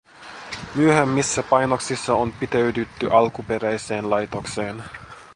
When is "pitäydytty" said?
2.33-3.07